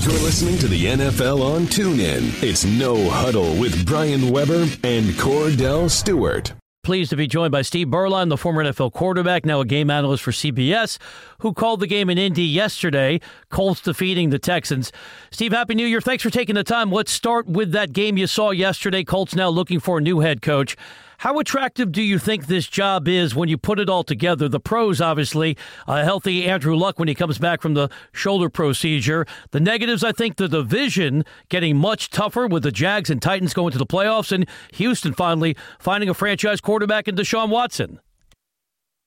You're 0.00 0.12
listening 0.12 0.56
to 0.58 0.68
the 0.68 0.84
NFL 0.84 1.42
on 1.42 1.62
TuneIn. 1.62 2.40
It's 2.40 2.64
No 2.64 3.10
Huddle 3.10 3.56
with 3.56 3.84
Brian 3.84 4.30
Weber 4.30 4.62
and 4.84 5.06
Kordell 5.16 5.90
Stewart. 5.90 6.52
Pleased 6.84 7.10
to 7.10 7.16
be 7.16 7.26
joined 7.26 7.50
by 7.50 7.62
Steve 7.62 7.88
Beuerlein, 7.88 8.28
the 8.28 8.36
former 8.36 8.62
NFL 8.62 8.92
quarterback, 8.92 9.44
now 9.44 9.60
a 9.60 9.64
game 9.64 9.90
analyst 9.90 10.22
for 10.22 10.30
CBS, 10.30 10.98
who 11.40 11.52
called 11.52 11.80
the 11.80 11.88
game 11.88 12.08
in 12.10 12.16
Indy 12.16 12.44
yesterday, 12.44 13.20
Colts 13.50 13.80
defeating 13.80 14.30
the 14.30 14.38
Texans. 14.38 14.92
Steve, 15.32 15.50
Happy 15.52 15.74
New 15.74 15.84
Year. 15.84 16.00
Thanks 16.00 16.22
for 16.22 16.30
taking 16.30 16.54
the 16.54 16.62
time. 16.62 16.92
Let's 16.92 17.10
start 17.10 17.48
with 17.48 17.72
that 17.72 17.92
game 17.92 18.16
you 18.16 18.28
saw 18.28 18.52
yesterday. 18.52 19.02
Colts 19.02 19.34
now 19.34 19.48
looking 19.48 19.80
for 19.80 19.98
a 19.98 20.00
new 20.00 20.20
head 20.20 20.42
coach. 20.42 20.76
How 21.18 21.40
attractive 21.40 21.90
do 21.90 22.00
you 22.00 22.16
think 22.16 22.46
this 22.46 22.68
job 22.68 23.08
is 23.08 23.34
when 23.34 23.48
you 23.48 23.58
put 23.58 23.80
it 23.80 23.90
all 23.90 24.04
together? 24.04 24.48
The 24.48 24.60
pros, 24.60 25.00
obviously, 25.00 25.56
a 25.88 26.04
healthy 26.04 26.46
Andrew 26.46 26.76
Luck 26.76 27.00
when 27.00 27.08
he 27.08 27.14
comes 27.16 27.38
back 27.38 27.60
from 27.60 27.74
the 27.74 27.90
shoulder 28.12 28.48
procedure. 28.48 29.26
The 29.50 29.58
negatives, 29.58 30.04
I 30.04 30.12
think, 30.12 30.36
the 30.36 30.46
division 30.46 31.24
getting 31.48 31.76
much 31.76 32.10
tougher 32.10 32.46
with 32.46 32.62
the 32.62 32.70
Jags 32.70 33.10
and 33.10 33.20
Titans 33.20 33.52
going 33.52 33.72
to 33.72 33.78
the 33.78 33.86
playoffs, 33.86 34.30
and 34.30 34.48
Houston 34.74 35.12
finally 35.12 35.56
finding 35.80 36.08
a 36.08 36.14
franchise 36.14 36.60
quarterback 36.60 37.08
in 37.08 37.16
Deshaun 37.16 37.48
Watson. 37.48 37.98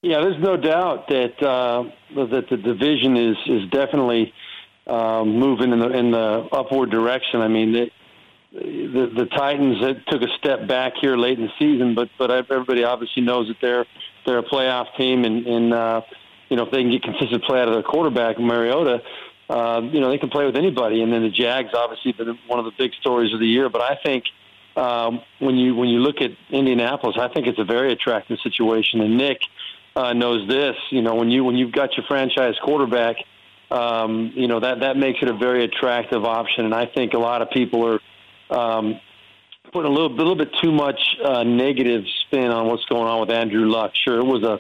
Yeah, 0.02 0.20
there's 0.20 0.42
no 0.44 0.58
doubt 0.58 1.08
that 1.08 1.42
uh, 1.42 1.84
that 2.14 2.50
the 2.50 2.58
division 2.58 3.16
is 3.16 3.38
is 3.48 3.70
definitely 3.70 4.34
um, 4.86 5.40
moving 5.40 5.72
in 5.72 5.80
the 5.80 5.90
in 5.92 6.12
the 6.12 6.50
upward 6.52 6.90
direction. 6.90 7.40
I 7.40 7.48
mean, 7.48 7.74
it, 7.74 7.94
the 8.52 9.12
the 9.16 9.26
Titans 9.28 9.78
took 10.08 10.22
a 10.22 10.28
step 10.38 10.68
back 10.68 10.94
here 11.00 11.16
late 11.16 11.40
in 11.40 11.46
the 11.46 11.52
season, 11.58 11.96
but 11.96 12.10
but 12.18 12.32
everybody 12.32 12.84
obviously 12.84 13.24
knows 13.24 13.48
that 13.48 13.58
they're 13.62 13.86
they're 14.26 14.40
a 14.40 14.44
playoff 14.44 14.88
team, 14.98 15.24
and 15.24 15.46
and 15.48 15.74
uh, 15.74 16.02
you 16.50 16.58
know 16.58 16.64
if 16.64 16.72
they 16.72 16.82
can 16.82 16.92
get 16.92 17.04
consistent 17.04 17.44
play 17.44 17.62
out 17.62 17.70
of 17.70 17.74
their 17.74 17.84
quarterback 17.84 18.40
Mariota, 18.40 19.02
uh, 19.50 19.82
you 19.84 20.02
know 20.02 20.10
they 20.10 20.18
can 20.18 20.30
play 20.30 20.46
with 20.46 20.58
anybody. 20.58 21.02
And 21.02 21.14
then 21.14 21.22
the 21.22 21.30
Jags 21.30 21.70
obviously 21.74 22.12
been 22.12 22.38
one 22.48 22.60
of 22.60 22.66
the 22.66 22.74
big 22.78 22.92
stories 23.00 23.34
of 23.34 23.40
the 23.40 23.48
year. 23.48 23.70
But 23.70 23.84
I 23.84 23.98
think 24.04 24.26
um, 24.76 25.22
when 25.40 25.56
you 25.56 25.74
when 25.76 25.88
you 25.88 26.00
look 26.00 26.22
at 26.22 26.32
Indianapolis, 26.50 27.16
I 27.18 27.30
think 27.30 27.48
it's 27.48 27.60
a 27.60 27.66
very 27.66 27.94
attractive 27.94 28.38
situation. 28.44 29.00
And 29.00 29.18
Nick 29.18 29.40
uh, 29.96 30.12
knows 30.12 30.48
this. 30.50 30.76
You 30.90 31.02
know 31.02 31.16
when 31.16 31.30
you 31.30 31.46
when 31.46 31.56
you've 31.56 31.72
got 31.72 31.96
your 31.96 32.06
franchise 32.06 32.56
quarterback. 32.64 33.16
Um, 33.70 34.34
you 34.36 34.50
know 34.50 34.60
that 34.60 34.82
that 34.82 34.98
makes 34.98 35.20
it 35.22 35.30
a 35.30 35.34
very 35.34 35.64
attractive 35.64 36.26
option, 36.26 36.66
and 36.66 36.76
I 36.76 36.88
think 36.88 37.14
a 37.14 37.18
lot 37.18 37.42
of 37.42 37.52
people 37.52 37.88
are 37.88 38.02
um, 38.52 39.00
putting 39.72 39.90
a 39.90 39.94
little, 39.94 40.16
little 40.16 40.36
bit 40.36 40.50
too 40.62 40.72
much 40.72 41.00
uh, 41.24 41.44
negative 41.44 42.04
spin 42.26 42.52
on 42.52 42.68
what's 42.68 42.86
going 42.86 43.08
on 43.08 43.22
with 43.22 43.32
Andrew 43.32 43.70
Luck. 43.70 43.92
Sure, 43.96 44.20
it 44.20 44.26
was 44.26 44.44
a 44.44 44.60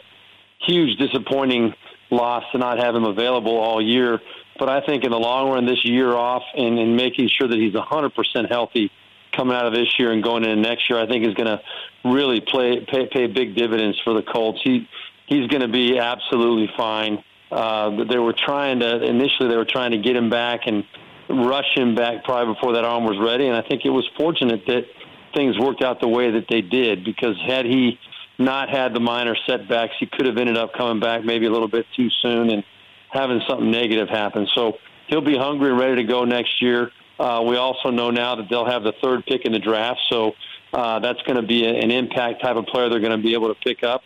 huge 0.65 0.97
disappointing 0.97 1.73
loss 2.09 2.43
to 2.51 2.57
not 2.57 2.77
have 2.77 2.95
him 2.95 3.03
available 3.03 3.57
all 3.57 3.81
year. 3.81 4.19
But 4.59 4.69
I 4.69 4.81
think 4.85 5.03
in 5.03 5.11
the 5.11 5.19
long 5.19 5.49
run, 5.49 5.65
this 5.65 5.83
year 5.85 6.13
off 6.13 6.43
and, 6.55 6.77
and 6.77 6.95
making 6.95 7.29
sure 7.29 7.47
that 7.47 7.57
he's 7.57 7.73
100% 7.73 8.49
healthy 8.49 8.91
coming 9.35 9.55
out 9.55 9.65
of 9.65 9.73
this 9.73 9.97
year 9.97 10.11
and 10.11 10.21
going 10.21 10.43
into 10.43 10.57
next 10.57 10.89
year, 10.89 10.99
I 10.99 11.07
think 11.07 11.25
is 11.25 11.33
going 11.33 11.47
to 11.47 11.61
really 12.03 12.41
play 12.41 12.85
pay, 12.85 13.07
pay 13.07 13.27
big 13.27 13.55
dividends 13.55 13.99
for 14.03 14.13
the 14.13 14.21
Colts. 14.21 14.59
He 14.63 14.87
he's 15.25 15.47
going 15.47 15.61
to 15.61 15.67
be 15.67 15.97
absolutely 15.97 16.69
fine. 16.75 17.23
Uh, 17.49 18.03
they 18.03 18.17
were 18.17 18.33
trying 18.33 18.79
to 18.79 19.03
initially 19.03 19.49
they 19.49 19.57
were 19.57 19.65
trying 19.65 19.91
to 19.91 19.97
get 19.97 20.15
him 20.15 20.29
back 20.29 20.67
and 20.67 20.83
rush 21.31 21.75
him 21.75 21.95
back 21.95 22.23
probably 22.23 22.53
before 22.53 22.73
that 22.73 22.85
arm 22.85 23.05
was 23.05 23.17
ready. 23.19 23.47
And 23.47 23.55
I 23.55 23.61
think 23.61 23.85
it 23.85 23.89
was 23.89 24.07
fortunate 24.17 24.65
that 24.67 24.85
things 25.33 25.57
worked 25.57 25.83
out 25.83 26.01
the 26.01 26.07
way 26.07 26.31
that 26.31 26.45
they 26.49 26.61
did 26.61 27.03
because 27.03 27.35
had 27.45 27.65
he 27.65 27.99
not 28.37 28.69
had 28.69 28.93
the 28.93 28.99
minor 28.99 29.35
setbacks, 29.45 29.93
he 29.99 30.05
could 30.05 30.25
have 30.25 30.37
ended 30.37 30.57
up 30.57 30.73
coming 30.73 30.99
back 30.99 31.23
maybe 31.23 31.45
a 31.45 31.51
little 31.51 31.67
bit 31.67 31.85
too 31.95 32.09
soon 32.21 32.49
and 32.49 32.63
having 33.09 33.41
something 33.47 33.69
negative 33.69 34.09
happen. 34.09 34.47
So 34.55 34.77
he'll 35.07 35.21
be 35.21 35.37
hungry 35.37 35.69
and 35.69 35.79
ready 35.79 35.95
to 35.97 36.03
go 36.03 36.25
next 36.25 36.61
year. 36.61 36.91
Uh, 37.19 37.43
we 37.45 37.55
also 37.55 37.89
know 37.89 38.09
now 38.09 38.35
that 38.35 38.47
they'll 38.49 38.65
have 38.65 38.83
the 38.83 38.93
third 39.03 39.25
pick 39.25 39.45
in 39.45 39.51
the 39.51 39.59
draft, 39.59 39.99
so 40.09 40.31
uh, 40.73 40.99
that's 40.99 41.21
going 41.23 41.35
to 41.35 41.45
be 41.45 41.65
a, 41.65 41.69
an 41.69 41.91
impact 41.91 42.41
type 42.41 42.55
of 42.55 42.65
player 42.65 42.89
they're 42.89 42.99
going 42.99 43.11
to 43.15 43.21
be 43.21 43.33
able 43.33 43.53
to 43.53 43.59
pick 43.61 43.83
up. 43.83 44.01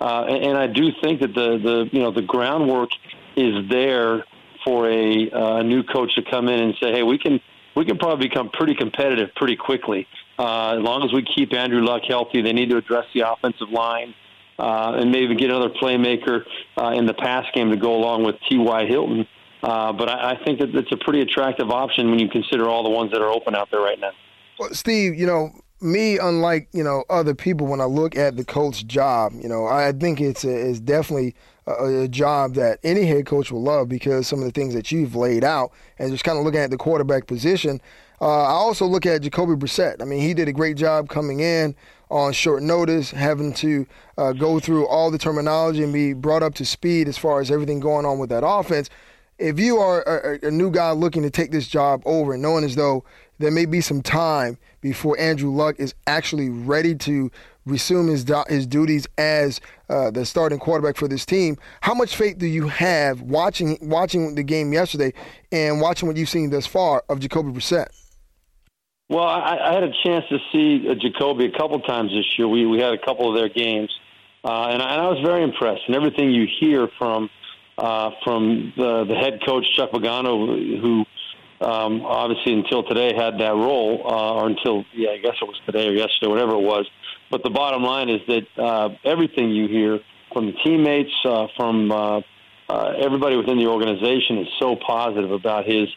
Uh, 0.00 0.24
and, 0.28 0.44
and 0.44 0.58
I 0.58 0.66
do 0.66 0.90
think 1.02 1.20
that 1.20 1.34
the 1.34 1.58
the 1.58 1.88
you 1.92 2.00
know 2.00 2.10
the 2.10 2.22
groundwork 2.22 2.90
is 3.36 3.68
there 3.68 4.24
for 4.64 4.88
a, 4.88 5.30
uh, 5.30 5.62
new 5.62 5.82
coach 5.82 6.14
to 6.14 6.22
come 6.30 6.48
in 6.48 6.60
and 6.60 6.74
say, 6.80 6.92
hey, 6.92 7.02
we 7.02 7.18
can 7.18 7.40
we 7.76 7.84
can 7.84 7.98
probably 7.98 8.28
become 8.28 8.50
pretty 8.50 8.74
competitive 8.74 9.30
pretty 9.36 9.56
quickly. 9.56 10.06
Uh, 10.38 10.76
as 10.76 10.82
long 10.82 11.04
as 11.04 11.12
we 11.12 11.22
keep 11.22 11.54
Andrew 11.54 11.84
Luck 11.84 12.02
healthy, 12.06 12.42
they 12.42 12.52
need 12.52 12.68
to 12.70 12.76
address 12.76 13.04
the 13.14 13.20
offensive 13.20 13.70
line 13.70 14.12
uh, 14.58 14.96
and 14.96 15.10
maybe 15.12 15.34
get 15.36 15.50
another 15.50 15.70
playmaker 15.70 16.44
uh, 16.76 16.88
in 16.88 17.06
the 17.06 17.14
pass 17.14 17.46
game 17.54 17.70
to 17.70 17.76
go 17.76 17.94
along 17.94 18.24
with 18.24 18.36
T.Y. 18.48 18.86
Hilton. 18.86 19.26
Uh, 19.62 19.92
but 19.92 20.08
I, 20.08 20.32
I 20.32 20.44
think 20.44 20.58
that 20.60 20.74
it's 20.74 20.90
a 20.92 20.96
pretty 20.96 21.20
attractive 21.20 21.70
option 21.70 22.10
when 22.10 22.18
you 22.18 22.28
consider 22.28 22.68
all 22.68 22.82
the 22.82 22.90
ones 22.90 23.12
that 23.12 23.22
are 23.22 23.30
open 23.30 23.54
out 23.54 23.70
there 23.70 23.80
right 23.80 24.00
now. 24.00 24.10
Well, 24.58 24.70
Steve, 24.72 25.14
you 25.14 25.26
know, 25.26 25.52
me, 25.80 26.18
unlike 26.18 26.68
you 26.72 26.84
know 26.84 27.04
other 27.08 27.34
people, 27.34 27.66
when 27.66 27.80
I 27.80 27.84
look 27.84 28.16
at 28.16 28.36
the 28.36 28.44
coach 28.44 28.86
job, 28.86 29.32
you 29.40 29.48
know, 29.48 29.66
I 29.66 29.92
think 29.92 30.20
it's 30.20 30.44
a, 30.44 30.70
it's 30.70 30.80
definitely 30.80 31.34
a, 31.78 32.02
a, 32.02 32.08
job 32.08 32.54
that 32.54 32.78
any 32.82 33.04
head 33.04 33.26
coach 33.26 33.50
will 33.50 33.62
love 33.62 33.88
because 33.88 34.26
some 34.26 34.40
of 34.40 34.44
the 34.44 34.50
things 34.52 34.74
that 34.74 34.90
you've 34.90 35.14
laid 35.14 35.44
out, 35.44 35.72
and 35.98 36.10
just 36.10 36.24
kind 36.24 36.38
of 36.38 36.44
looking 36.44 36.60
at 36.60 36.70
the 36.70 36.76
quarterback 36.76 37.26
position. 37.26 37.80
Uh, 38.20 38.42
I 38.42 38.50
also 38.50 38.86
look 38.86 39.06
at 39.06 39.22
Jacoby 39.22 39.54
Brissett. 39.54 40.02
I 40.02 40.04
mean, 40.04 40.20
he 40.20 40.34
did 40.34 40.48
a 40.48 40.52
great 40.52 40.76
job 40.76 41.08
coming 41.08 41.40
in 41.40 41.74
on 42.10 42.32
short 42.32 42.62
notice, 42.62 43.10
having 43.10 43.52
to 43.54 43.86
uh, 44.18 44.32
go 44.32 44.60
through 44.60 44.86
all 44.86 45.10
the 45.10 45.18
terminology 45.18 45.82
and 45.82 45.92
be 45.92 46.12
brought 46.12 46.42
up 46.42 46.54
to 46.54 46.64
speed 46.64 47.08
as 47.08 47.16
far 47.16 47.40
as 47.40 47.50
everything 47.50 47.80
going 47.80 48.04
on 48.04 48.18
with 48.18 48.30
that 48.30 48.44
offense. 48.46 48.90
If 49.38 49.58
you 49.58 49.78
are 49.78 50.02
a, 50.02 50.48
a 50.48 50.50
new 50.50 50.70
guy 50.70 50.90
looking 50.90 51.22
to 51.22 51.30
take 51.30 51.50
this 51.50 51.66
job 51.66 52.02
over, 52.04 52.36
knowing 52.36 52.64
as 52.64 52.74
though 52.74 53.04
there 53.38 53.50
may 53.50 53.64
be 53.64 53.80
some 53.80 54.02
time 54.02 54.58
before 54.82 55.18
Andrew 55.18 55.50
Luck 55.50 55.76
is 55.78 55.94
actually 56.06 56.50
ready 56.50 56.94
to 56.94 57.30
resume 57.70 58.08
his 58.08 58.24
his 58.48 58.66
duties 58.66 59.06
as 59.16 59.60
uh, 59.88 60.10
the 60.10 60.26
starting 60.26 60.58
quarterback 60.58 60.96
for 60.96 61.08
this 61.08 61.24
team. 61.24 61.56
How 61.80 61.94
much 61.94 62.16
faith 62.16 62.38
do 62.38 62.46
you 62.46 62.68
have 62.68 63.22
watching 63.22 63.78
watching 63.80 64.34
the 64.34 64.42
game 64.42 64.72
yesterday 64.72 65.12
and 65.52 65.80
watching 65.80 66.06
what 66.08 66.16
you've 66.16 66.28
seen 66.28 66.50
thus 66.50 66.66
far 66.66 67.04
of 67.08 67.20
Jacoby 67.20 67.52
Brissett? 67.52 67.88
Well, 69.08 69.24
I, 69.24 69.58
I 69.58 69.74
had 69.74 69.82
a 69.82 69.92
chance 70.04 70.24
to 70.28 70.38
see 70.52 70.86
uh, 70.88 70.94
Jacoby 70.94 71.46
a 71.46 71.58
couple 71.58 71.80
times 71.80 72.12
this 72.12 72.26
year. 72.38 72.46
We 72.46 72.66
we 72.66 72.80
had 72.80 72.92
a 72.92 72.98
couple 72.98 73.28
of 73.28 73.36
their 73.36 73.48
games, 73.48 73.90
uh, 74.44 74.68
and, 74.70 74.80
I, 74.80 74.92
and 74.92 75.02
I 75.02 75.08
was 75.08 75.18
very 75.24 75.42
impressed. 75.42 75.82
And 75.88 75.96
everything 75.96 76.30
you 76.30 76.46
hear 76.60 76.88
from 76.96 77.28
uh, 77.76 78.10
from 78.22 78.72
the 78.76 79.04
the 79.04 79.14
head 79.16 79.40
coach 79.44 79.64
Chuck 79.76 79.90
Pagano, 79.90 80.80
who 80.80 81.04
um, 81.60 82.02
obviously 82.04 82.54
until 82.54 82.82
today 82.82 83.14
had 83.14 83.38
that 83.38 83.54
role, 83.54 84.02
uh, 84.04 84.34
or 84.34 84.46
until 84.46 84.84
yeah, 84.94 85.10
I 85.10 85.18
guess 85.18 85.34
it 85.40 85.44
was 85.44 85.60
today 85.66 85.88
or 85.88 85.92
yesterday, 85.92 86.28
whatever 86.28 86.52
it 86.52 86.62
was. 86.62 86.86
But 87.30 87.42
the 87.42 87.50
bottom 87.50 87.82
line 87.82 88.08
is 88.08 88.20
that 88.26 88.46
uh, 88.56 88.88
everything 89.04 89.50
you 89.50 89.68
hear 89.68 90.00
from 90.32 90.46
the 90.46 90.52
teammates, 90.64 91.12
uh, 91.24 91.48
from 91.56 91.92
uh, 91.92 92.20
uh, 92.68 92.92
everybody 92.98 93.36
within 93.36 93.58
the 93.58 93.66
organization, 93.66 94.38
is 94.38 94.48
so 94.58 94.76
positive 94.76 95.30
about 95.30 95.66
his 95.66 95.88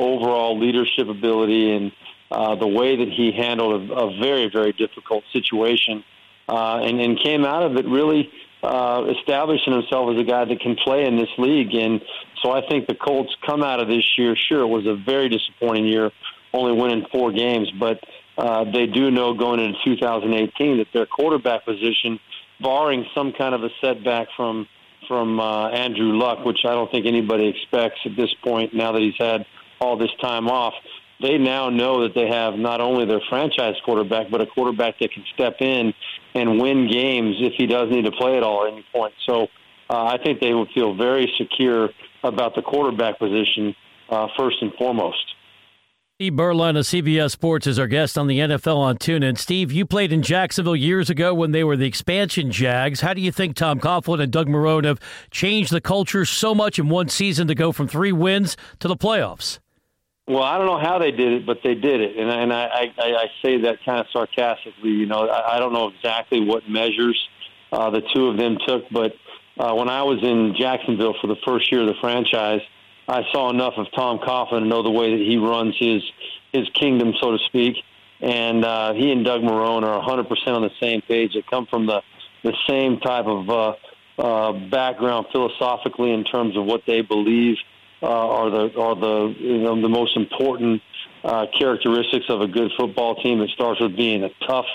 overall 0.00 0.58
leadership 0.58 1.08
ability 1.08 1.72
and 1.72 1.92
uh, 2.30 2.56
the 2.56 2.66
way 2.66 2.96
that 2.96 3.08
he 3.08 3.30
handled 3.30 3.90
a, 3.90 3.94
a 3.94 4.18
very, 4.18 4.48
very 4.48 4.72
difficult 4.72 5.22
situation, 5.32 6.02
uh, 6.48 6.80
and, 6.82 7.00
and 7.00 7.20
came 7.20 7.44
out 7.44 7.62
of 7.62 7.76
it 7.76 7.86
really 7.86 8.30
uh, 8.62 9.04
establishing 9.18 9.72
himself 9.72 10.10
as 10.14 10.20
a 10.20 10.24
guy 10.24 10.44
that 10.44 10.60
can 10.60 10.76
play 10.76 11.04
in 11.06 11.16
this 11.16 11.30
league. 11.38 11.74
And 11.74 12.00
so 12.42 12.52
I 12.52 12.66
think 12.68 12.86
the 12.86 12.94
Colts 12.94 13.34
come 13.44 13.62
out 13.62 13.80
of 13.80 13.88
this 13.88 14.04
year. 14.16 14.36
Sure, 14.36 14.62
it 14.62 14.68
was 14.68 14.86
a 14.86 14.94
very 14.94 15.28
disappointing 15.28 15.86
year, 15.86 16.10
only 16.52 16.72
winning 16.72 17.06
four 17.10 17.32
games, 17.32 17.70
but 17.78 18.00
uh, 18.38 18.64
they 18.64 18.86
do 18.86 19.10
know 19.10 19.34
going 19.34 19.60
into 19.60 19.78
2018 19.84 20.78
that 20.78 20.86
their 20.94 21.06
quarterback 21.06 21.64
position, 21.64 22.18
barring 22.60 23.04
some 23.14 23.32
kind 23.32 23.54
of 23.54 23.62
a 23.64 23.70
setback 23.80 24.28
from 24.36 24.68
from 25.08 25.40
uh, 25.40 25.68
Andrew 25.68 26.16
Luck, 26.16 26.44
which 26.44 26.60
I 26.64 26.70
don't 26.70 26.90
think 26.90 27.06
anybody 27.06 27.48
expects 27.48 27.98
at 28.04 28.16
this 28.16 28.32
point. 28.44 28.72
Now 28.72 28.92
that 28.92 29.02
he's 29.02 29.18
had 29.18 29.44
all 29.80 29.96
this 29.96 30.12
time 30.20 30.48
off, 30.48 30.74
they 31.20 31.38
now 31.38 31.70
know 31.70 32.02
that 32.02 32.14
they 32.14 32.28
have 32.28 32.54
not 32.54 32.80
only 32.80 33.04
their 33.04 33.20
franchise 33.28 33.74
quarterback, 33.84 34.30
but 34.30 34.40
a 34.40 34.46
quarterback 34.46 35.00
that 35.00 35.12
can 35.12 35.24
step 35.34 35.56
in 35.60 35.92
and 36.34 36.60
win 36.60 36.88
games 36.90 37.36
if 37.40 37.54
he 37.56 37.66
does 37.66 37.90
need 37.90 38.04
to 38.04 38.12
play 38.12 38.36
at 38.36 38.42
all 38.42 38.66
at 38.66 38.72
any 38.72 38.84
point. 38.92 39.14
So 39.26 39.48
uh, 39.90 40.04
I 40.04 40.18
think 40.22 40.40
they 40.40 40.54
will 40.54 40.68
feel 40.74 40.94
very 40.94 41.32
secure 41.38 41.90
about 42.24 42.54
the 42.54 42.62
quarterback 42.62 43.18
position 43.18 43.74
uh, 44.08 44.28
first 44.36 44.56
and 44.60 44.72
foremost. 44.74 45.24
Steve 46.22 46.34
Beuerlein 46.34 46.78
of 46.78 46.84
CBS 46.84 47.32
Sports 47.32 47.66
is 47.66 47.80
our 47.80 47.88
guest 47.88 48.16
on 48.16 48.28
the 48.28 48.38
NFL 48.38 48.76
on 48.76 48.96
TuneIn. 48.96 49.36
Steve, 49.36 49.72
you 49.72 49.84
played 49.84 50.12
in 50.12 50.22
Jacksonville 50.22 50.76
years 50.76 51.10
ago 51.10 51.34
when 51.34 51.50
they 51.50 51.64
were 51.64 51.76
the 51.76 51.86
expansion 51.86 52.52
Jags. 52.52 53.00
How 53.00 53.12
do 53.12 53.20
you 53.20 53.32
think 53.32 53.56
Tom 53.56 53.80
Coughlin 53.80 54.20
and 54.22 54.30
Doug 54.30 54.46
Marrone 54.46 54.84
have 54.84 55.00
changed 55.32 55.72
the 55.72 55.80
culture 55.80 56.24
so 56.24 56.54
much 56.54 56.78
in 56.78 56.88
one 56.88 57.08
season 57.08 57.48
to 57.48 57.56
go 57.56 57.72
from 57.72 57.88
three 57.88 58.12
wins 58.12 58.56
to 58.78 58.86
the 58.86 58.96
playoffs? 58.96 59.58
Well, 60.28 60.42
I 60.42 60.56
don't 60.56 60.66
know 60.66 60.78
how 60.78 60.98
they 60.98 61.10
did 61.10 61.32
it, 61.32 61.46
but 61.46 61.58
they 61.64 61.74
did 61.74 62.00
it, 62.00 62.16
and, 62.16 62.30
and 62.30 62.52
I, 62.52 62.92
I, 62.96 63.02
I 63.02 63.26
say 63.42 63.60
that 63.62 63.78
kind 63.84 63.98
of 63.98 64.06
sarcastically. 64.12 64.90
You 64.90 65.06
know, 65.06 65.26
I, 65.28 65.56
I 65.56 65.58
don't 65.58 65.72
know 65.72 65.88
exactly 65.88 66.40
what 66.44 66.68
measures 66.68 67.20
uh, 67.72 67.90
the 67.90 68.02
two 68.14 68.28
of 68.28 68.36
them 68.36 68.56
took, 68.64 68.88
but 68.90 69.14
uh, 69.58 69.74
when 69.74 69.88
I 69.88 70.04
was 70.04 70.22
in 70.22 70.54
Jacksonville 70.56 71.14
for 71.20 71.26
the 71.26 71.36
first 71.44 71.72
year 71.72 71.80
of 71.80 71.88
the 71.88 71.96
franchise, 72.00 72.60
I 73.08 73.24
saw 73.32 73.50
enough 73.50 73.74
of 73.76 73.86
Tom 73.96 74.20
Coughlin 74.20 74.60
to 74.60 74.64
know 74.64 74.84
the 74.84 74.90
way 74.90 75.10
that 75.10 75.24
he 75.24 75.38
runs 75.38 75.76
his 75.78 76.02
his 76.52 76.68
kingdom, 76.70 77.14
so 77.20 77.32
to 77.32 77.38
speak. 77.46 77.76
And 78.20 78.64
uh, 78.64 78.92
he 78.92 79.10
and 79.10 79.24
Doug 79.24 79.42
Marrone 79.42 79.82
are 79.82 80.00
100% 80.06 80.28
on 80.46 80.62
the 80.62 80.70
same 80.80 81.02
page. 81.02 81.32
They 81.34 81.42
come 81.42 81.66
from 81.66 81.86
the 81.86 82.02
the 82.44 82.54
same 82.68 83.00
type 83.00 83.26
of 83.26 83.50
uh, 83.50 83.74
uh, 84.18 84.52
background 84.70 85.26
philosophically 85.32 86.12
in 86.12 86.22
terms 86.22 86.56
of 86.56 86.64
what 86.64 86.82
they 86.86 87.00
believe 87.00 87.56
uh, 88.02 88.06
are 88.06 88.50
the 88.50 88.80
are 88.80 88.96
the 88.96 89.34
you 89.38 89.58
know 89.58 89.80
the 89.80 89.88
most 89.88 90.16
important 90.16 90.82
uh, 91.24 91.46
characteristics 91.58 92.26
of 92.28 92.40
a 92.40 92.48
good 92.48 92.72
football 92.76 93.14
team. 93.22 93.40
It 93.40 93.50
starts 93.50 93.80
with 93.80 93.96
being 93.96 94.24
a 94.24 94.30
tough, 94.46 94.66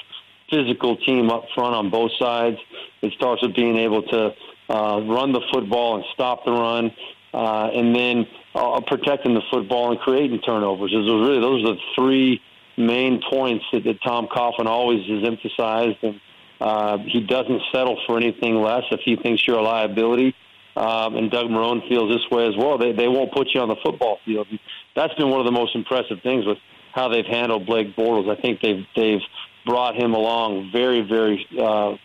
physical 0.50 0.95
team 0.97 1.29
up 1.29 1.45
front 1.53 1.75
on 1.75 1.89
both 1.89 2.12
sides. 2.18 2.57
It 3.01 3.13
starts 3.13 3.41
with 3.41 3.56
being 3.56 3.77
able 3.77 4.03
to 4.03 4.33
uh, 4.69 5.01
run 5.01 5.33
the 5.33 5.41
football 5.51 5.95
and 5.95 6.06
stop 6.13 6.45
the 6.45 6.51
run, 6.51 6.91
uh, 7.33 7.69
and 7.74 7.95
then 7.95 8.27
uh, 8.56 8.81
protecting 8.81 9.33
the 9.33 9.44
football 9.51 9.91
and 9.91 10.00
creating 10.00 10.39
turnovers. 10.41 10.91
Those 10.91 11.09
are 11.09 11.19
really 11.19 11.41
those 11.41 11.63
are 11.63 11.73
the 11.73 11.81
three 11.95 12.41
main 12.77 13.21
points 13.30 13.65
that, 13.73 13.83
that 13.83 14.01
Tom 14.03 14.27
Coughlin 14.27 14.68
always 14.68 15.06
has 15.07 15.23
emphasized, 15.23 15.97
and 16.01 16.21
uh, 16.62 16.97
he 17.00 17.21
doesn't 17.21 17.62
settle 17.71 18.00
for 18.06 18.18
anything 18.18 18.62
less. 18.62 18.83
If 18.91 19.01
he 19.03 19.15
thinks 19.15 19.45
you're 19.45 19.57
a 19.57 19.62
liability, 19.62 20.35
um, 20.77 21.15
and 21.15 21.31
Doug 21.31 21.47
Marrone 21.47 21.88
feels 21.89 22.13
this 22.13 22.29
way 22.29 22.47
as 22.47 22.56
well, 22.56 22.77
they 22.77 22.91
they 22.91 23.07
won't 23.07 23.33
put 23.33 23.47
you 23.53 23.62
on 23.62 23.68
the 23.68 23.77
football 23.83 24.19
field. 24.25 24.47
That's 24.95 25.13
been 25.15 25.29
one 25.29 25.39
of 25.39 25.45
the 25.45 25.51
most 25.51 25.75
impressive 25.75 26.19
things 26.21 26.45
with 26.45 26.59
how 26.94 27.09
they've 27.09 27.25
handled 27.25 27.65
Blake 27.65 27.95
Bortles. 27.95 28.29
I 28.29 28.39
think 28.39 28.62
they've 28.62 28.85
they've 28.95 29.21
brought 29.65 29.95
him 29.95 30.13
along 30.13 30.69
very 30.71 31.01
very 31.01 31.45
uh, 31.57 31.94
uh, 31.94 31.97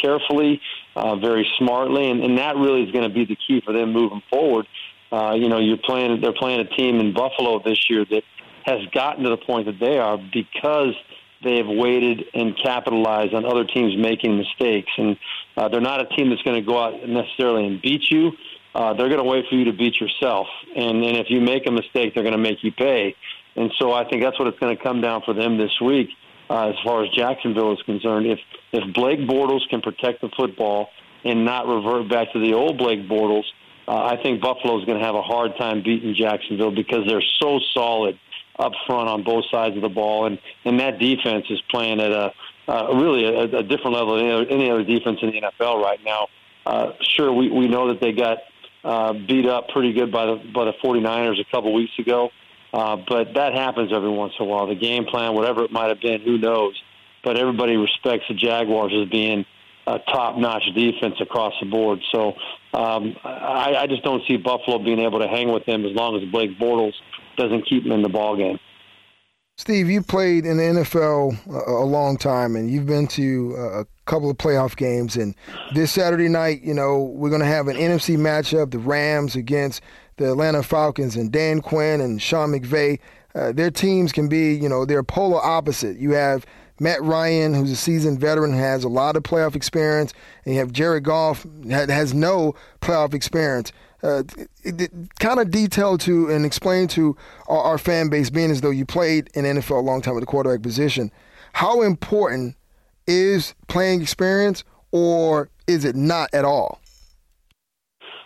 carefully, 0.00 0.62
uh, 0.96 1.16
very 1.16 1.46
smartly, 1.58 2.10
and, 2.10 2.24
and 2.24 2.38
that 2.38 2.56
really 2.56 2.84
is 2.84 2.90
going 2.90 3.06
to 3.06 3.14
be 3.14 3.26
the 3.26 3.36
key 3.46 3.60
for 3.64 3.74
them 3.74 3.92
moving 3.92 4.22
forward. 4.30 4.66
Uh, 5.12 5.34
you 5.34 5.48
know, 5.48 5.58
you're 5.58 5.76
playing 5.76 6.22
they're 6.22 6.32
playing 6.32 6.60
a 6.60 6.76
team 6.76 7.00
in 7.00 7.12
Buffalo 7.12 7.62
this 7.62 7.90
year 7.90 8.06
that 8.10 8.22
has 8.64 8.80
gotten 8.94 9.24
to 9.24 9.30
the 9.30 9.36
point 9.36 9.66
that 9.66 9.78
they 9.78 9.98
are 9.98 10.16
because 10.16 10.94
they 11.42 11.56
have 11.56 11.66
waited 11.66 12.24
and 12.34 12.56
capitalized 12.62 13.34
on 13.34 13.44
other 13.44 13.64
teams 13.64 13.96
making 13.96 14.36
mistakes. 14.36 14.90
And 14.96 15.16
uh, 15.56 15.68
they're 15.68 15.80
not 15.80 16.00
a 16.00 16.06
team 16.16 16.30
that's 16.30 16.42
going 16.42 16.56
to 16.56 16.66
go 16.66 16.82
out 16.82 17.08
necessarily 17.08 17.66
and 17.66 17.82
beat 17.82 18.02
you. 18.10 18.32
Uh, 18.74 18.94
they're 18.94 19.08
going 19.08 19.18
to 19.22 19.24
wait 19.24 19.44
for 19.48 19.56
you 19.56 19.64
to 19.64 19.72
beat 19.72 20.00
yourself. 20.00 20.46
And, 20.76 21.04
and 21.04 21.16
if 21.16 21.26
you 21.28 21.40
make 21.40 21.66
a 21.66 21.72
mistake, 21.72 22.14
they're 22.14 22.22
going 22.22 22.36
to 22.36 22.38
make 22.38 22.62
you 22.62 22.72
pay. 22.72 23.16
And 23.56 23.72
so 23.78 23.92
I 23.92 24.08
think 24.08 24.22
that's 24.22 24.38
what 24.38 24.48
it's 24.48 24.58
going 24.58 24.76
to 24.76 24.82
come 24.82 25.00
down 25.00 25.22
for 25.24 25.34
them 25.34 25.58
this 25.58 25.72
week, 25.80 26.08
uh, 26.48 26.68
as 26.68 26.76
far 26.84 27.04
as 27.04 27.10
Jacksonville 27.10 27.72
is 27.72 27.82
concerned. 27.82 28.26
If 28.26 28.38
if 28.72 28.94
Blake 28.94 29.20
Bortles 29.20 29.68
can 29.68 29.80
protect 29.80 30.20
the 30.20 30.30
football 30.36 30.88
and 31.24 31.44
not 31.44 31.66
revert 31.66 32.08
back 32.08 32.32
to 32.32 32.38
the 32.38 32.54
old 32.54 32.78
Blake 32.78 33.08
Bortles, 33.08 33.44
uh, 33.88 34.04
I 34.04 34.22
think 34.22 34.40
Buffalo 34.40 34.78
is 34.78 34.84
going 34.84 35.00
to 35.00 35.04
have 35.04 35.16
a 35.16 35.22
hard 35.22 35.56
time 35.58 35.82
beating 35.82 36.14
Jacksonville 36.14 36.70
because 36.70 37.06
they're 37.08 37.24
so 37.42 37.58
solid 37.74 38.18
up 38.58 38.72
front 38.86 39.08
on 39.08 39.24
both 39.24 39.44
sides 39.50 39.74
of 39.74 39.82
the 39.82 39.88
ball, 39.88 40.26
and 40.26 40.38
and 40.64 40.78
that 40.78 41.00
defense 41.00 41.46
is 41.50 41.60
playing 41.70 42.00
at 42.00 42.12
a 42.12 42.32
uh, 42.68 42.88
really 42.94 43.24
a, 43.24 43.42
a 43.58 43.62
different 43.62 43.94
level 43.94 44.16
than 44.16 44.26
any 44.26 44.32
other, 44.32 44.46
any 44.50 44.70
other 44.70 44.84
defense 44.84 45.18
in 45.22 45.30
the 45.30 45.40
NFL 45.40 45.82
right 45.82 46.00
now. 46.04 46.28
Uh, 46.66 46.92
sure, 47.16 47.32
we 47.32 47.50
we 47.50 47.68
know 47.68 47.88
that 47.88 48.00
they 48.00 48.12
got 48.12 48.38
uh, 48.84 49.12
beat 49.12 49.46
up 49.46 49.68
pretty 49.68 49.92
good 49.92 50.12
by 50.12 50.26
the 50.26 50.36
by 50.54 50.64
the 50.64 50.72
49ers 50.84 51.40
a 51.40 51.50
couple 51.50 51.72
weeks 51.72 51.92
ago, 51.98 52.30
uh, 52.72 52.96
but 53.08 53.34
that 53.34 53.54
happens 53.54 53.92
every 53.92 54.10
once 54.10 54.34
in 54.38 54.46
a 54.46 54.48
while. 54.48 54.66
The 54.66 54.74
game 54.74 55.04
plan, 55.04 55.34
whatever 55.34 55.64
it 55.64 55.72
might 55.72 55.88
have 55.88 56.00
been, 56.00 56.20
who 56.20 56.38
knows? 56.38 56.80
But 57.22 57.36
everybody 57.36 57.76
respects 57.76 58.24
the 58.28 58.34
Jaguars 58.34 58.92
as 58.94 59.08
being 59.10 59.44
a 59.86 59.98
top-notch 59.98 60.62
defense 60.74 61.16
across 61.20 61.52
the 61.60 61.66
board. 61.66 62.00
So 62.12 62.34
um, 62.72 63.16
I, 63.24 63.74
I 63.80 63.86
just 63.86 64.02
don't 64.02 64.22
see 64.26 64.36
Buffalo 64.36 64.78
being 64.78 65.00
able 65.00 65.18
to 65.18 65.28
hang 65.28 65.52
with 65.52 65.66
them 65.66 65.84
as 65.84 65.92
long 65.92 66.16
as 66.16 66.30
Blake 66.30 66.58
Bortles 66.58 66.94
doesn't 67.36 67.66
keep 67.66 67.82
them 67.82 67.92
in 67.92 68.02
the 68.02 68.08
ball 68.08 68.36
game. 68.36 68.58
Steve, 69.60 69.90
you 69.90 70.00
played 70.00 70.46
in 70.46 70.56
the 70.56 70.62
NFL 70.62 71.36
a, 71.68 71.84
long 71.84 72.16
time, 72.16 72.56
and 72.56 72.70
you've 72.70 72.86
been 72.86 73.06
to 73.08 73.54
a 73.58 73.86
couple 74.06 74.30
of 74.30 74.38
playoff 74.38 74.74
games. 74.74 75.16
And 75.16 75.34
this 75.74 75.92
Saturday 75.92 76.30
night, 76.30 76.62
you 76.62 76.72
know, 76.72 77.12
we're 77.14 77.28
going 77.28 77.42
to 77.42 77.46
have 77.46 77.68
an 77.68 77.76
NFC 77.76 78.16
matchup: 78.16 78.70
the 78.70 78.78
Rams 78.78 79.36
against 79.36 79.82
the 80.16 80.30
Atlanta 80.30 80.62
Falcons, 80.62 81.14
and 81.14 81.30
Dan 81.30 81.60
Quinn 81.60 82.00
and 82.00 82.22
Sean 82.22 82.52
McVay. 82.52 83.00
Uh, 83.34 83.52
their 83.52 83.70
teams 83.70 84.12
can 84.12 84.28
be, 84.28 84.54
you 84.54 84.66
know, 84.66 84.86
they're 84.86 85.02
polar 85.02 85.44
opposite. 85.44 85.98
You 85.98 86.12
have 86.12 86.46
Matt 86.80 87.02
Ryan, 87.02 87.52
who's 87.52 87.70
a 87.70 87.76
seasoned 87.76 88.18
veteran, 88.18 88.54
has 88.54 88.82
a 88.82 88.88
lot 88.88 89.14
of 89.14 89.24
playoff 89.24 89.54
experience, 89.54 90.14
and 90.46 90.54
you 90.54 90.60
have 90.60 90.72
Jared 90.72 91.04
Goff, 91.04 91.46
has 91.68 92.14
no 92.14 92.54
playoff 92.80 93.12
experience 93.12 93.72
uh, 94.02 94.22
kind 95.18 95.40
of 95.40 95.50
detail 95.50 95.98
to 95.98 96.28
and 96.28 96.46
explain 96.46 96.88
to 96.88 97.16
our, 97.48 97.62
our, 97.62 97.78
fan 97.78 98.08
base, 98.08 98.30
being 98.30 98.50
as 98.50 98.60
though 98.60 98.70
you 98.70 98.86
played 98.86 99.28
in 99.34 99.44
NFL 99.44 99.78
a 99.78 99.80
long 99.80 100.00
time 100.00 100.16
at 100.16 100.20
the 100.20 100.26
quarterback 100.26 100.62
position, 100.62 101.10
how 101.52 101.82
important 101.82 102.56
is 103.06 103.54
playing 103.68 104.00
experience, 104.00 104.64
or 104.92 105.50
is 105.66 105.84
it 105.84 105.96
not 105.96 106.30
at 106.32 106.44
all? 106.44 106.80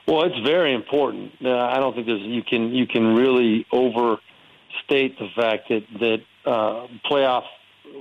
Well, 0.06 0.24
it's 0.24 0.38
very 0.46 0.74
important. 0.74 1.32
Uh, 1.42 1.56
I 1.56 1.78
don't 1.78 1.94
think 1.94 2.06
you 2.06 2.42
can 2.42 2.74
you 2.74 2.86
can 2.86 3.14
really 3.14 3.66
overstate 3.72 5.18
the 5.18 5.28
fact 5.34 5.70
that 5.70 5.84
that 6.00 6.18
uh, 6.44 6.86
playoff 7.10 7.44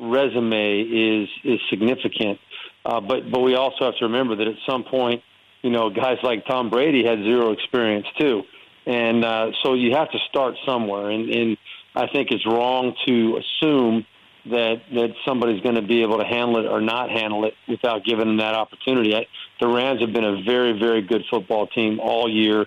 resume 0.01 0.81
is 0.81 1.29
is 1.43 1.59
significant. 1.69 2.39
Uh, 2.85 2.99
but 2.99 3.31
but 3.31 3.39
we 3.39 3.55
also 3.55 3.85
have 3.85 3.95
to 3.97 4.05
remember 4.05 4.35
that 4.35 4.47
at 4.47 4.55
some 4.67 4.83
point 4.83 5.23
you 5.63 5.71
know, 5.71 5.89
guys 5.89 6.17
like 6.21 6.45
Tom 6.45 6.69
Brady 6.69 7.03
had 7.03 7.19
zero 7.19 7.51
experience 7.51 8.05
too, 8.19 8.43
and 8.85 9.25
uh, 9.25 9.47
so 9.63 9.73
you 9.73 9.95
have 9.95 10.11
to 10.11 10.19
start 10.29 10.55
somewhere. 10.67 11.09
And, 11.09 11.29
and 11.29 11.57
I 11.95 12.07
think 12.07 12.29
it's 12.31 12.45
wrong 12.45 12.93
to 13.07 13.39
assume 13.39 14.05
that 14.45 14.81
that 14.93 15.13
somebody's 15.25 15.61
going 15.61 15.75
to 15.75 15.81
be 15.81 16.03
able 16.03 16.19
to 16.19 16.25
handle 16.25 16.57
it 16.57 16.69
or 16.69 16.81
not 16.81 17.09
handle 17.09 17.45
it 17.45 17.53
without 17.67 18.03
giving 18.03 18.27
them 18.27 18.37
that 18.37 18.53
opportunity. 18.53 19.15
I, 19.15 19.25
the 19.61 19.67
Rams 19.67 20.01
have 20.01 20.11
been 20.11 20.25
a 20.25 20.43
very 20.43 20.77
very 20.77 21.01
good 21.01 21.23
football 21.31 21.67
team 21.67 21.99
all 21.99 22.29
year. 22.29 22.65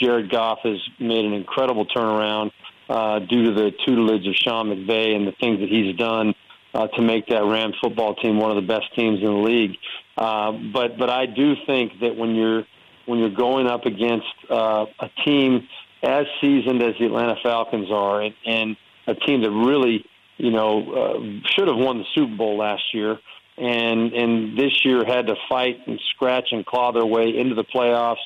Jared 0.00 0.30
Goff 0.30 0.60
has 0.62 0.78
made 0.98 1.24
an 1.24 1.34
incredible 1.34 1.84
turnaround 1.86 2.50
uh, 2.88 3.18
due 3.18 3.44
to 3.44 3.52
the 3.52 3.72
tutelage 3.84 4.26
of 4.26 4.34
Sean 4.36 4.68
McVay 4.68 5.14
and 5.14 5.26
the 5.26 5.32
things 5.32 5.60
that 5.60 5.68
he's 5.68 5.94
done 5.96 6.34
uh, 6.72 6.86
to 6.88 7.02
make 7.02 7.26
that 7.26 7.44
Rams 7.44 7.74
football 7.82 8.14
team 8.14 8.38
one 8.38 8.50
of 8.50 8.56
the 8.56 8.66
best 8.66 8.94
teams 8.94 9.20
in 9.20 9.26
the 9.26 9.32
league. 9.32 9.76
Uh, 10.18 10.50
but 10.72 10.98
but 10.98 11.08
I 11.08 11.26
do 11.26 11.54
think 11.64 12.00
that 12.00 12.16
when 12.16 12.34
you're 12.34 12.64
when 13.06 13.20
you're 13.20 13.30
going 13.30 13.68
up 13.68 13.86
against 13.86 14.26
uh, 14.50 14.86
a 14.98 15.08
team 15.24 15.68
as 16.02 16.26
seasoned 16.40 16.82
as 16.82 16.94
the 16.98 17.06
Atlanta 17.06 17.36
Falcons 17.42 17.88
are, 17.92 18.22
and, 18.22 18.34
and 18.44 18.76
a 19.06 19.14
team 19.14 19.42
that 19.42 19.50
really 19.50 20.04
you 20.36 20.50
know 20.50 20.92
uh, 20.92 21.48
should 21.54 21.68
have 21.68 21.76
won 21.76 21.98
the 21.98 22.04
Super 22.16 22.34
Bowl 22.34 22.58
last 22.58 22.82
year, 22.92 23.16
and 23.56 24.12
and 24.12 24.58
this 24.58 24.84
year 24.84 25.04
had 25.06 25.28
to 25.28 25.36
fight 25.48 25.86
and 25.86 26.00
scratch 26.14 26.48
and 26.50 26.66
claw 26.66 26.90
their 26.90 27.06
way 27.06 27.38
into 27.38 27.54
the 27.54 27.64
playoffs. 27.64 28.16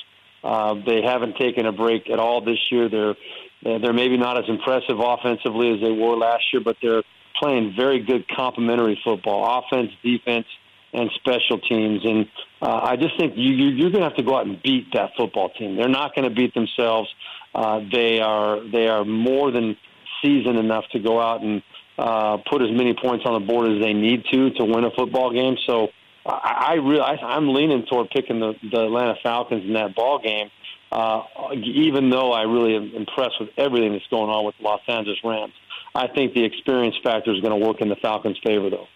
Uh, 0.42 0.74
they 0.86 1.02
haven't 1.02 1.36
taken 1.36 1.66
a 1.66 1.72
break 1.72 2.08
at 2.08 2.18
all 2.18 2.40
this 2.40 2.58
year. 2.70 2.88
They're 2.88 3.16
they're 3.62 3.92
maybe 3.92 4.16
not 4.16 4.38
as 4.38 4.44
impressive 4.48 4.98
offensively 4.98 5.74
as 5.74 5.80
they 5.82 5.92
were 5.92 6.16
last 6.16 6.44
year, 6.54 6.62
but 6.64 6.78
they're 6.80 7.02
playing 7.38 7.74
very 7.76 8.02
good 8.02 8.26
complementary 8.34 8.98
football, 9.04 9.62
offense, 9.62 9.90
defense 10.02 10.46
and 10.92 11.10
special 11.14 11.58
teams. 11.58 12.04
And 12.04 12.28
uh, 12.60 12.80
I 12.82 12.96
just 12.96 13.16
think 13.18 13.34
you, 13.36 13.52
you, 13.52 13.68
you're 13.68 13.90
going 13.90 14.02
to 14.02 14.08
have 14.08 14.16
to 14.16 14.22
go 14.22 14.36
out 14.36 14.46
and 14.46 14.62
beat 14.62 14.92
that 14.92 15.12
football 15.16 15.50
team. 15.50 15.76
They're 15.76 15.88
not 15.88 16.14
going 16.14 16.28
to 16.28 16.34
beat 16.34 16.54
themselves. 16.54 17.08
Uh, 17.54 17.80
they 17.92 18.20
are 18.20 18.60
they 18.70 18.88
are 18.88 19.04
more 19.04 19.50
than 19.50 19.76
seasoned 20.22 20.58
enough 20.58 20.84
to 20.92 20.98
go 20.98 21.20
out 21.20 21.42
and 21.42 21.62
uh, 21.98 22.38
put 22.50 22.62
as 22.62 22.70
many 22.70 22.94
points 22.94 23.24
on 23.26 23.40
the 23.40 23.46
board 23.46 23.70
as 23.70 23.82
they 23.82 23.92
need 23.92 24.24
to 24.32 24.50
to 24.50 24.64
win 24.64 24.84
a 24.84 24.90
football 24.90 25.32
game. 25.32 25.56
So 25.66 25.88
I, 26.24 26.66
I 26.68 26.72
really 26.74 27.00
I, 27.00 27.16
I'm 27.16 27.52
leaning 27.52 27.84
toward 27.86 28.10
picking 28.10 28.40
the, 28.40 28.54
the 28.70 28.84
Atlanta 28.84 29.16
Falcons 29.22 29.64
in 29.64 29.74
that 29.74 29.94
ball 29.94 30.18
game. 30.18 30.50
Uh, 30.90 31.22
even 31.54 32.10
though 32.10 32.32
I 32.32 32.42
really 32.42 32.76
am 32.76 32.94
impressed 32.94 33.40
with 33.40 33.48
everything 33.56 33.92
that's 33.92 34.06
going 34.08 34.28
on 34.28 34.44
with 34.44 34.54
the 34.58 34.64
Los 34.64 34.82
Angeles 34.86 35.18
Rams, 35.24 35.54
I 35.94 36.06
think 36.06 36.34
the 36.34 36.44
experience 36.44 36.96
factor 37.02 37.32
is 37.32 37.40
going 37.40 37.58
to 37.58 37.66
work 37.66 37.80
in 37.80 37.88
the 37.88 37.96
Falcons' 37.96 38.38
favor, 38.44 38.68
though. 38.68 38.88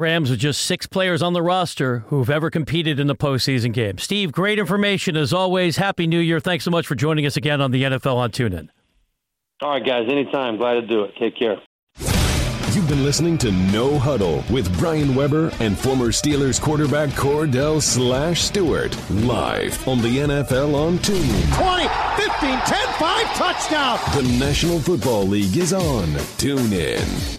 Rams 0.00 0.30
with 0.30 0.38
just 0.38 0.60
six 0.60 0.86
players 0.86 1.22
on 1.22 1.32
the 1.32 1.42
roster 1.42 2.04
who've 2.06 2.30
ever 2.30 2.50
competed 2.50 3.00
in 3.00 3.08
the 3.08 3.16
postseason 3.16 3.72
game. 3.72 3.98
Steve, 3.98 4.30
great 4.30 4.60
information 4.60 5.16
as 5.16 5.32
always. 5.32 5.76
Happy 5.76 6.06
New 6.06 6.20
Year. 6.20 6.38
Thanks 6.38 6.64
so 6.64 6.70
much 6.70 6.86
for 6.86 6.94
joining 6.94 7.26
us 7.26 7.36
again 7.36 7.60
on 7.60 7.72
the 7.72 7.82
NFL 7.82 8.14
on 8.14 8.30
TuneIn. 8.30 8.68
All 9.60 9.70
right, 9.70 9.84
guys. 9.84 10.06
Anytime. 10.08 10.56
Glad 10.56 10.74
to 10.74 10.82
do 10.82 11.02
it. 11.02 11.14
Take 11.18 11.36
care. 11.36 11.60
You've 12.74 12.88
been 12.88 13.02
listening 13.02 13.38
to 13.38 13.50
No 13.50 13.98
Huddle 13.98 14.44
with 14.50 14.72
Brian 14.78 15.16
Weber 15.16 15.50
and 15.58 15.76
former 15.76 16.12
Steelers 16.12 16.60
quarterback 16.60 17.08
Kordell 17.08 17.82
Slash 17.82 18.42
Stewart 18.42 18.96
live 19.10 19.88
on 19.88 20.00
the 20.00 20.18
NFL 20.18 20.76
on 20.76 20.98
TuneIn. 20.98 21.56
20, 21.56 21.88
15, 22.22 22.60
10, 22.60 22.86
5, 23.00 23.34
touchdown. 23.34 23.98
The 24.14 24.38
National 24.38 24.78
Football 24.78 25.24
League 25.24 25.56
is 25.56 25.72
on 25.72 26.06
TuneIn. 26.38 27.38